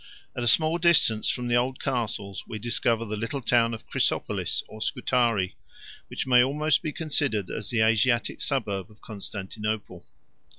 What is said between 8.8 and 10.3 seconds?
of Constantinople.